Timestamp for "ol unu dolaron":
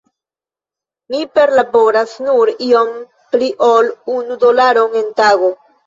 3.71-5.03